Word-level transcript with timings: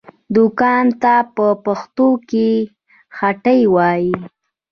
دوکان 0.35 0.85
ته 1.01 1.13
په 1.35 1.45
پښتو 1.65 2.07
کې 2.29 2.49
هټۍ 3.17 3.61
وايي 3.75 4.13